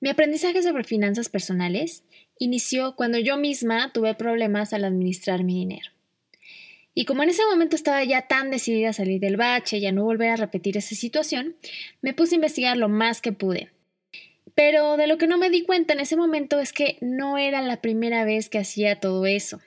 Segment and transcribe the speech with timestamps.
[0.00, 2.04] Mi aprendizaje sobre finanzas personales
[2.38, 5.90] inició cuando yo misma tuve problemas al administrar mi dinero.
[6.94, 9.92] Y como en ese momento estaba ya tan decidida a salir del bache y a
[9.92, 11.56] no volver a repetir esa situación,
[12.00, 13.70] me puse a investigar lo más que pude.
[14.54, 17.60] Pero de lo que no me di cuenta en ese momento es que no era
[17.60, 19.60] la primera vez que hacía todo eso.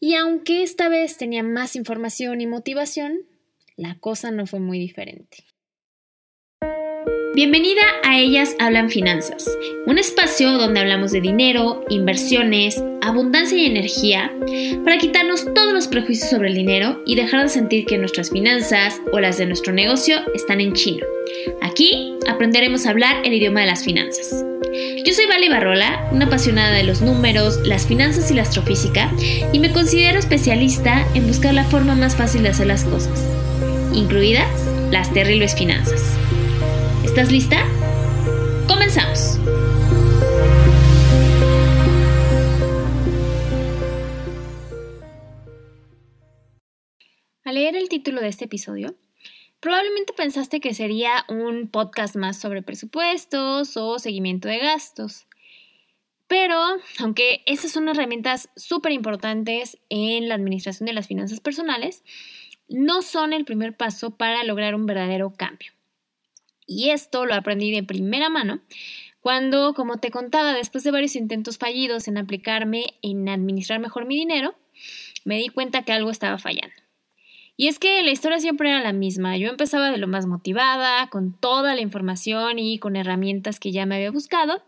[0.00, 3.26] Y aunque esta vez tenía más información y motivación,
[3.76, 5.44] la cosa no fue muy diferente.
[7.32, 9.48] Bienvenida a Ellas Hablan Finanzas,
[9.86, 14.34] un espacio donde hablamos de dinero, inversiones, abundancia y energía
[14.84, 19.00] para quitarnos todos los prejuicios sobre el dinero y dejar de sentir que nuestras finanzas
[19.12, 21.06] o las de nuestro negocio están en chino.
[21.62, 24.44] Aquí aprenderemos a hablar el idioma de las finanzas.
[25.04, 29.08] Yo soy Vale Barrola, una apasionada de los números, las finanzas y la astrofísica,
[29.52, 33.24] y me considero especialista en buscar la forma más fácil de hacer las cosas,
[33.94, 34.48] incluidas
[34.90, 36.02] las terribles finanzas.
[37.04, 37.66] ¿Estás lista?
[38.68, 39.38] Comenzamos.
[47.42, 48.94] Al leer el título de este episodio,
[49.60, 55.26] probablemente pensaste que sería un podcast más sobre presupuestos o seguimiento de gastos.
[56.28, 56.60] Pero,
[56.98, 62.04] aunque esas son herramientas súper importantes en la administración de las finanzas personales,
[62.68, 65.72] no son el primer paso para lograr un verdadero cambio.
[66.72, 68.60] Y esto lo aprendí de primera mano
[69.20, 74.14] cuando, como te contaba, después de varios intentos fallidos en aplicarme en administrar mejor mi
[74.14, 74.54] dinero,
[75.24, 76.76] me di cuenta que algo estaba fallando.
[77.56, 79.36] Y es que la historia siempre era la misma.
[79.36, 83.84] Yo empezaba de lo más motivada, con toda la información y con herramientas que ya
[83.84, 84.62] me había buscado,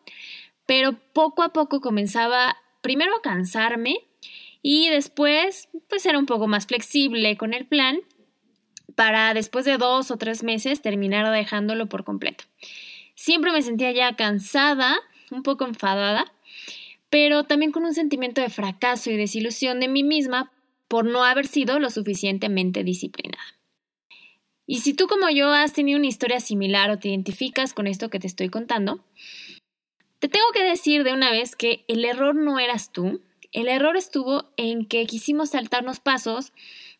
[0.66, 3.94] pero poco a poco comenzaba primero a cansarme
[4.60, 8.00] y después pues era un poco más flexible con el plan
[8.94, 12.44] para después de dos o tres meses terminar dejándolo por completo.
[13.14, 14.96] Siempre me sentía ya cansada,
[15.30, 16.32] un poco enfadada,
[17.10, 20.52] pero también con un sentimiento de fracaso y desilusión de mí misma
[20.88, 23.42] por no haber sido lo suficientemente disciplinada.
[24.66, 28.10] Y si tú como yo has tenido una historia similar o te identificas con esto
[28.10, 29.04] que te estoy contando,
[30.18, 33.20] te tengo que decir de una vez que el error no eras tú,
[33.52, 36.52] el error estuvo en que quisimos saltarnos pasos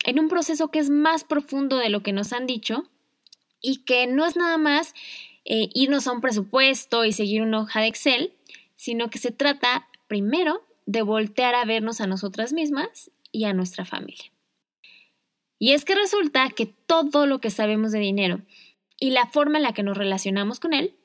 [0.04, 2.88] en un proceso que es más profundo de lo que nos han dicho
[3.60, 4.94] y que no es nada más
[5.44, 8.32] eh, irnos a un presupuesto y seguir una hoja de Excel,
[8.74, 13.84] sino que se trata primero de voltear a vernos a nosotras mismas y a nuestra
[13.84, 14.32] familia.
[15.58, 18.42] Y es que resulta que todo lo que sabemos de dinero
[18.98, 20.96] y la forma en la que nos relacionamos con él,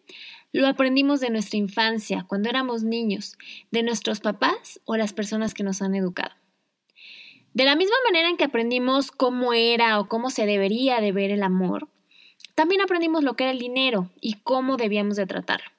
[0.52, 3.38] lo aprendimos de nuestra infancia, cuando éramos niños,
[3.70, 6.34] de nuestros papás o las personas que nos han educado.
[7.58, 11.32] De la misma manera en que aprendimos cómo era o cómo se debería de ver
[11.32, 11.88] el amor,
[12.54, 15.72] también aprendimos lo que era el dinero y cómo debíamos de tratarlo.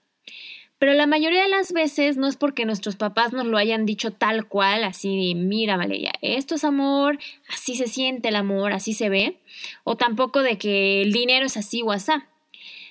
[0.80, 4.12] Pero la mayoría de las veces no es porque nuestros papás nos lo hayan dicho
[4.12, 8.92] tal cual, así de, mira Valeria, esto es amor, así se siente el amor, así
[8.92, 9.38] se ve,
[9.84, 12.10] o tampoco de que el dinero es así o así,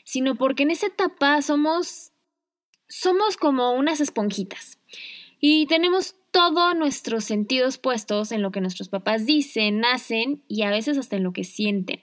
[0.06, 2.14] sino porque en esa etapa somos,
[2.88, 4.78] somos como unas esponjitas
[5.40, 10.70] y tenemos todos nuestros sentidos puestos en lo que nuestros papás dicen, hacen y a
[10.70, 12.02] veces hasta en lo que sienten.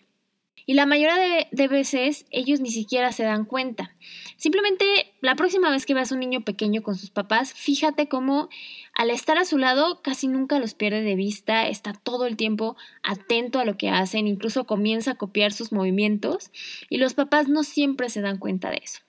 [0.66, 3.94] Y la mayoría de, veces ellos ni siquiera se dan cuenta.
[4.38, 4.84] Simplemente
[5.20, 8.48] la próxima vez que veas a un niño pequeño con sus papás, fíjate cómo
[8.94, 12.76] al estar a su lado casi nunca los pierde de vista, está todo el tiempo
[13.02, 16.50] atento a lo que hacen, incluso comienza a copiar sus movimientos
[16.88, 19.00] y los papás no siempre se dan cuenta de eso.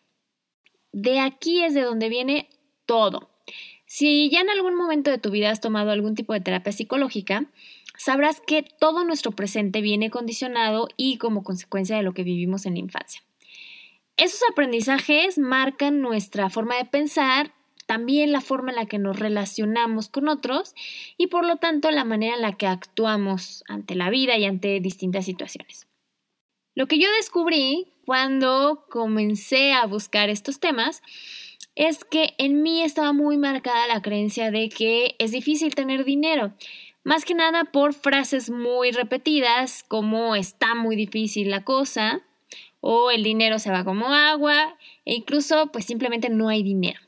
[0.91, 2.49] De aquí es de donde viene
[2.85, 3.34] todo.
[3.97, 7.45] Si ya en algún momento de tu vida has tomado algún tipo de terapia psicológica,
[7.97, 12.73] sabrás que todo nuestro presente viene condicionado y como consecuencia de lo que vivimos en
[12.73, 13.23] la infancia.
[14.17, 17.53] Esos aprendizajes marcan nuestra forma de pensar,
[17.85, 20.75] también la forma en la que nos relacionamos con otros
[21.17, 24.77] y por lo tanto la manera en la que actuamos ante la vida y ante
[24.81, 25.87] distintas situaciones.
[26.73, 31.01] Lo que yo descubrí cuando comencé a buscar estos temas
[31.75, 36.53] es que en mí estaba muy marcada la creencia de que es difícil tener dinero,
[37.03, 42.21] más que nada por frases muy repetidas como está muy difícil la cosa
[42.79, 46.99] o el dinero se va como agua e incluso pues simplemente no hay dinero.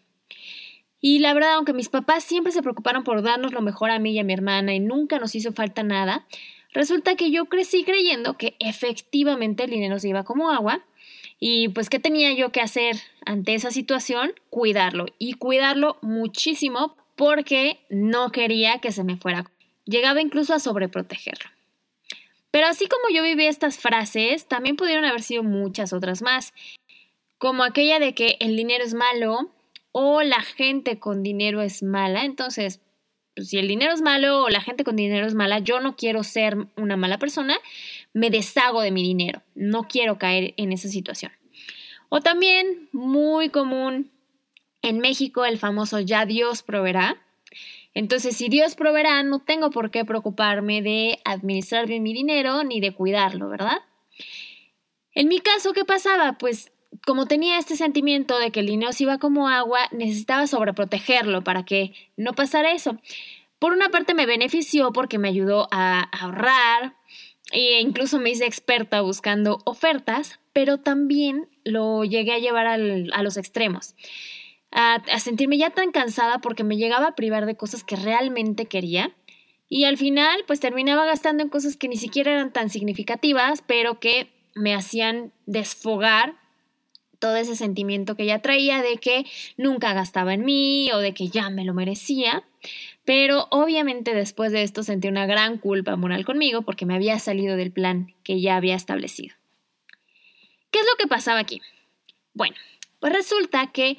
[1.00, 4.12] Y la verdad, aunque mis papás siempre se preocuparon por darnos lo mejor a mí
[4.12, 6.26] y a mi hermana y nunca nos hizo falta nada,
[6.74, 10.84] resulta que yo crecí creyendo que efectivamente el dinero se iba como agua
[11.40, 14.34] y pues, ¿qué tenía yo que hacer ante esa situación?
[14.50, 19.50] Cuidarlo y cuidarlo muchísimo porque no quería que se me fuera.
[19.86, 21.50] Llegaba incluso a sobreprotegerlo.
[22.52, 26.54] Pero así como yo viví estas frases, también pudieron haber sido muchas otras más,
[27.38, 29.52] como aquella de que el dinero es malo
[29.92, 32.24] o la gente con dinero es mala.
[32.24, 32.80] Entonces,
[33.38, 35.96] pues, si el dinero es malo o la gente con dinero es mala, yo no
[35.96, 37.56] quiero ser una mala persona,
[38.12, 39.44] me deshago de mi dinero.
[39.54, 41.32] No quiero caer en esa situación.
[42.10, 44.10] O también, muy común
[44.82, 47.22] en México, el famoso ya Dios proveerá.
[47.94, 52.80] Entonces, si Dios proveerá, no tengo por qué preocuparme de administrar bien mi dinero ni
[52.80, 53.84] de cuidarlo, ¿verdad?
[55.14, 56.40] En mi caso, ¿qué pasaba?
[56.40, 56.72] Pues
[57.06, 62.34] como tenía este sentimiento de que se iba como agua, necesitaba sobreprotegerlo para que no
[62.34, 62.98] pasara eso.
[63.60, 66.96] Por una parte me benefició porque me ayudó a ahorrar
[67.52, 73.38] e incluso me hice experta buscando ofertas, pero también lo llegué a llevar a los
[73.38, 73.96] extremos.
[74.72, 78.66] A, a sentirme ya tan cansada porque me llegaba a privar de cosas que realmente
[78.66, 79.16] quería.
[79.70, 84.00] Y al final, pues terminaba gastando en cosas que ni siquiera eran tan significativas, pero
[84.00, 86.36] que me hacían desfogar
[87.20, 89.26] todo ese sentimiento que ya traía de que
[89.58, 92.44] nunca gastaba en mí o de que ya me lo merecía.
[93.06, 97.56] Pero obviamente después de esto sentí una gran culpa moral conmigo porque me había salido
[97.56, 99.36] del plan que ya había establecido.
[100.72, 101.62] ¿Qué es lo que pasaba aquí?
[102.34, 102.56] Bueno,
[103.00, 103.98] pues resulta que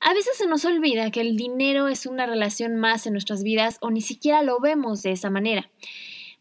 [0.00, 3.78] a veces se nos olvida que el dinero es una relación más en nuestras vidas
[3.80, 5.70] o ni siquiera lo vemos de esa manera.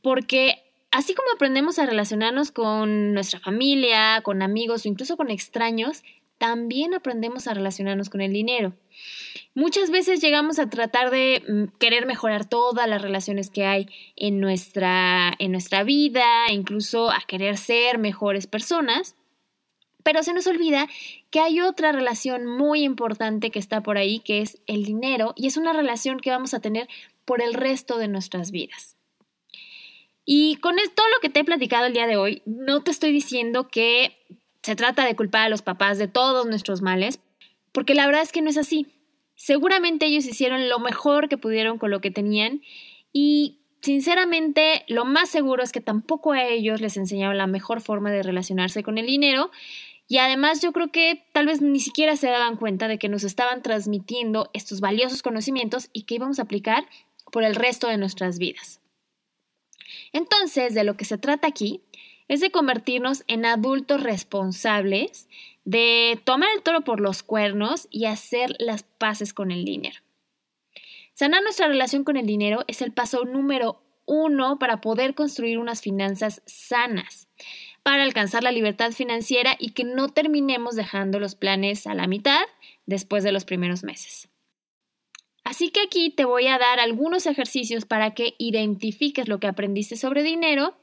[0.02, 0.62] Porque
[0.94, 6.04] Así como aprendemos a relacionarnos con nuestra familia, con amigos o incluso con extraños,
[6.38, 8.74] también aprendemos a relacionarnos con el dinero.
[9.56, 14.40] Muchas veces llegamos a tratar de mm, querer mejorar todas las relaciones que hay en
[14.40, 19.16] nuestra, en nuestra vida, incluso a querer ser mejores personas,
[20.04, 20.88] pero se nos olvida
[21.31, 25.48] que hay otra relación muy importante que está por ahí, que es el dinero, y
[25.48, 26.88] es una relación que vamos a tener
[27.25, 28.96] por el resto de nuestras vidas.
[30.25, 33.12] Y con todo lo que te he platicado el día de hoy, no te estoy
[33.12, 34.18] diciendo que
[34.62, 37.20] se trata de culpar a los papás de todos nuestros males,
[37.74, 38.88] porque la verdad es que no es así.
[39.36, 42.62] Seguramente ellos hicieron lo mejor que pudieron con lo que tenían
[43.12, 48.12] y sinceramente lo más seguro es que tampoco a ellos les enseñaron la mejor forma
[48.12, 49.52] de relacionarse con el dinero
[50.08, 53.24] y además yo creo que tal vez ni siquiera se daban cuenta de que nos
[53.24, 56.86] estaban transmitiendo estos valiosos conocimientos y que íbamos a aplicar
[57.31, 58.83] por el resto de nuestras vidas.
[60.12, 61.81] Entonces, de lo que se trata aquí
[62.28, 65.28] es de convertirnos en adultos responsables,
[65.66, 70.00] de tomar el toro por los cuernos y hacer las paces con el dinero.
[71.13, 75.81] Sanar nuestra relación con el dinero es el paso número uno para poder construir unas
[75.81, 77.28] finanzas sanas,
[77.84, 82.42] para alcanzar la libertad financiera y que no terminemos dejando los planes a la mitad
[82.86, 84.30] después de los primeros meses.
[85.44, 89.98] Así que aquí te voy a dar algunos ejercicios para que identifiques lo que aprendiste
[89.98, 90.75] sobre dinero,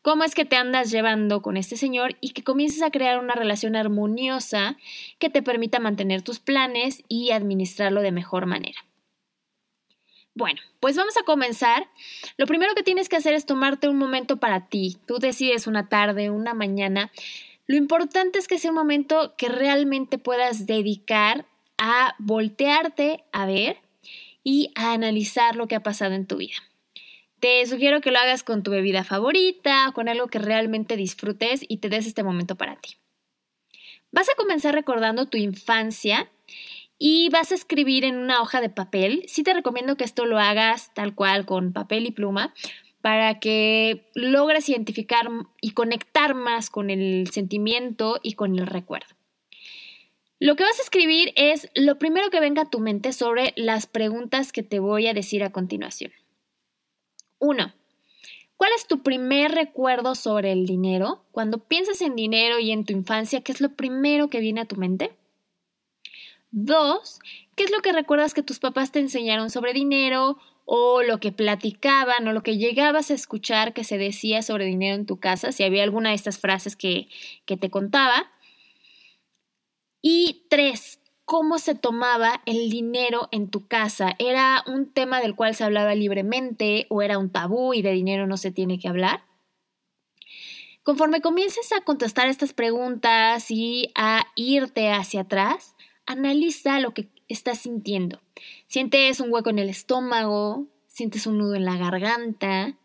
[0.00, 3.34] cómo es que te andas llevando con este señor y que comiences a crear una
[3.34, 4.78] relación armoniosa
[5.18, 8.86] que te permita mantener tus planes y administrarlo de mejor manera.
[10.34, 11.88] Bueno, pues vamos a comenzar.
[12.36, 14.98] Lo primero que tienes que hacer es tomarte un momento para ti.
[15.06, 17.10] Tú decides una tarde, una mañana.
[17.66, 21.46] Lo importante es que sea un momento que realmente puedas dedicar
[21.78, 23.78] a voltearte a ver
[24.46, 26.54] y a analizar lo que ha pasado en tu vida.
[27.40, 31.78] Te sugiero que lo hagas con tu bebida favorita, con algo que realmente disfrutes y
[31.78, 32.94] te des este momento para ti.
[34.12, 36.30] Vas a comenzar recordando tu infancia
[36.96, 39.24] y vas a escribir en una hoja de papel.
[39.26, 42.54] Sí te recomiendo que esto lo hagas tal cual con papel y pluma
[43.00, 45.28] para que logres identificar
[45.60, 49.16] y conectar más con el sentimiento y con el recuerdo.
[50.38, 53.86] Lo que vas a escribir es lo primero que venga a tu mente sobre las
[53.86, 56.12] preguntas que te voy a decir a continuación.
[57.38, 57.72] 1.
[58.58, 61.24] ¿Cuál es tu primer recuerdo sobre el dinero?
[61.32, 64.66] Cuando piensas en dinero y en tu infancia, ¿qué es lo primero que viene a
[64.66, 65.16] tu mente?
[66.50, 67.18] 2.
[67.54, 71.32] ¿Qué es lo que recuerdas que tus papás te enseñaron sobre dinero o lo que
[71.32, 75.52] platicaban o lo que llegabas a escuchar que se decía sobre dinero en tu casa,
[75.52, 77.08] si había alguna de estas frases que,
[77.46, 78.30] que te contaba?
[80.02, 84.14] Y tres, cómo se tomaba el dinero en tu casa.
[84.18, 88.26] ¿Era un tema del cual se hablaba libremente o era un tabú y de dinero
[88.26, 89.24] no se tiene que hablar?
[90.84, 95.74] Conforme comiences a contestar estas preguntas y a irte hacia atrás,
[96.06, 98.22] analiza lo que estás sintiendo.
[98.68, 100.68] ¿Sientes un hueco en el estómago?
[100.86, 102.76] ¿Sientes un nudo en la garganta?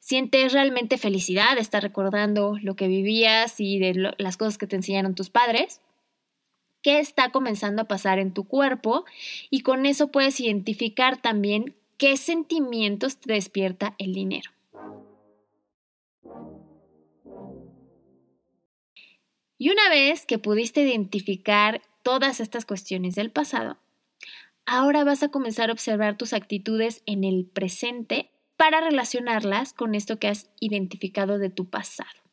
[0.00, 5.14] ¿Sientes realmente felicidad estar recordando lo que vivías y de las cosas que te enseñaron
[5.14, 5.80] tus padres?
[6.84, 9.06] Qué está comenzando a pasar en tu cuerpo
[9.48, 14.50] y con eso puedes identificar también qué sentimientos te despierta el dinero.
[19.56, 23.78] Y una vez que pudiste identificar todas estas cuestiones del pasado,
[24.66, 30.18] ahora vas a comenzar a observar tus actitudes en el presente para relacionarlas con esto
[30.18, 32.23] que has identificado de tu pasado.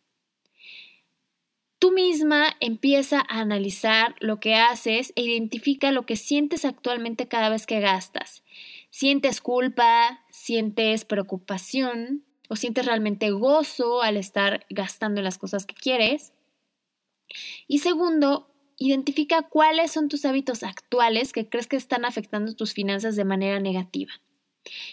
[1.81, 7.49] Tú misma empieza a analizar lo que haces e identifica lo que sientes actualmente cada
[7.49, 8.43] vez que gastas.
[8.91, 10.23] ¿Sientes culpa?
[10.29, 12.23] ¿Sientes preocupación?
[12.49, 16.33] ¿O sientes realmente gozo al estar gastando las cosas que quieres?
[17.67, 23.15] Y segundo, identifica cuáles son tus hábitos actuales que crees que están afectando tus finanzas
[23.15, 24.11] de manera negativa.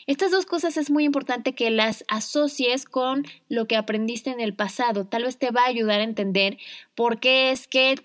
[0.07, 4.55] Estas dos cosas es muy importante que las asocies con lo que aprendiste en el
[4.55, 5.07] pasado.
[5.07, 6.59] Tal vez te va a ayudar a entender
[6.95, 7.97] por qué es que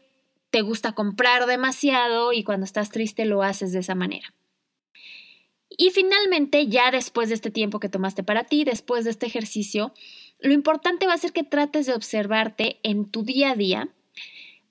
[0.49, 4.33] te gusta comprar demasiado y cuando estás triste lo haces de esa manera.
[5.69, 9.93] Y finalmente, ya después de este tiempo que tomaste para ti, después de este ejercicio,
[10.39, 13.89] lo importante va a ser que trates de observarte en tu día a día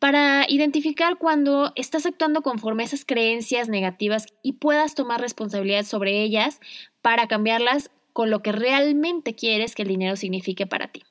[0.03, 6.25] para identificar cuando estás actuando conforme a esas creencias negativas y puedas tomar responsabilidad sobre
[6.25, 6.59] ellas
[7.03, 11.05] para cambiarlas con lo que realmente quieres que el dinero signifique para ti.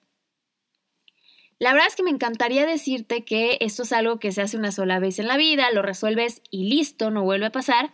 [1.58, 4.74] La verdad es que me encantaría decirte que esto es algo que se hace una
[4.74, 7.94] sola vez en la vida, lo resuelves y listo, no vuelve a pasar.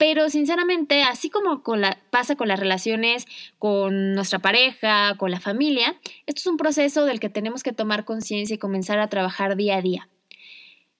[0.00, 1.62] Pero sinceramente, así como
[2.08, 3.26] pasa con las relaciones
[3.58, 8.06] con nuestra pareja, con la familia, esto es un proceso del que tenemos que tomar
[8.06, 10.08] conciencia y comenzar a trabajar día a día.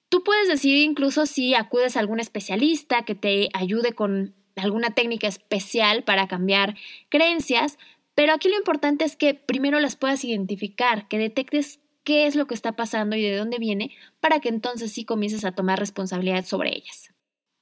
[0.09, 5.27] Tú puedes decidir incluso si acudes a algún especialista que te ayude con alguna técnica
[5.27, 6.75] especial para cambiar
[7.09, 7.79] creencias,
[8.13, 12.45] pero aquí lo importante es que primero las puedas identificar, que detectes qué es lo
[12.45, 13.89] que está pasando y de dónde viene,
[14.19, 17.10] para que entonces sí comiences a tomar responsabilidad sobre ellas.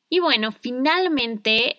[0.10, 1.78] Y bueno, finalmente,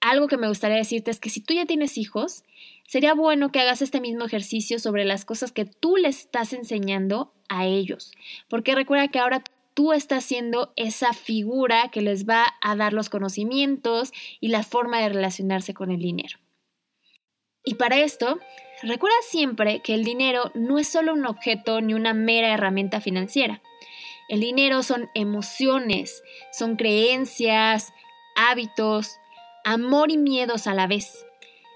[0.00, 2.44] algo que me gustaría decirte es que si tú ya tienes hijos,
[2.86, 7.32] sería bueno que hagas este mismo ejercicio sobre las cosas que tú les estás enseñando
[7.48, 8.12] a ellos,
[8.48, 9.42] porque recuerda que ahora
[9.74, 15.00] tú estás siendo esa figura que les va a dar los conocimientos y la forma
[15.00, 16.38] de relacionarse con el dinero.
[17.64, 18.38] Y para esto,
[18.82, 23.62] recuerda siempre que el dinero no es solo un objeto ni una mera herramienta financiera.
[24.28, 27.92] El dinero son emociones, son creencias,
[28.36, 29.18] hábitos,
[29.64, 31.24] amor y miedos a la vez.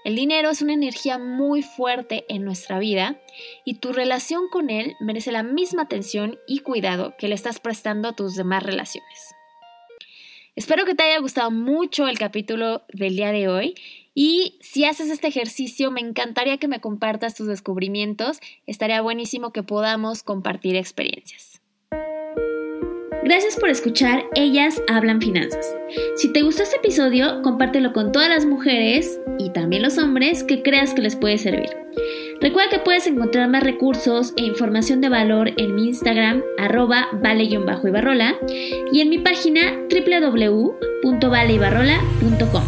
[0.03, 3.19] El dinero es una energía muy fuerte en nuestra vida
[3.65, 8.07] y tu relación con él merece la misma atención y cuidado que le estás prestando
[8.07, 9.35] a tus demás relaciones.
[10.55, 13.75] Espero que te haya gustado mucho el capítulo del día de hoy
[14.15, 19.61] y si haces este ejercicio me encantaría que me compartas tus descubrimientos, estaría buenísimo que
[19.61, 21.56] podamos compartir experiencias.
[23.27, 25.67] Gracias por escuchar Ellas Hablan Finanzas.
[26.15, 30.63] Si te gustó este episodio, compártelo con todas las mujeres y también los hombres que
[30.63, 31.67] creas que les puede servir.
[32.39, 38.37] Recuerda que puedes encontrar más recursos e información de valor en mi Instagram, arroba vale-ibarrola,
[38.93, 42.63] y en mi página www.valeibarrola.com.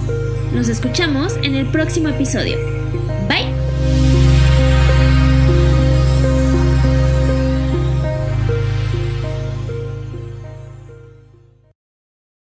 [0.53, 2.78] Nos escuchamos en el próximo episodio.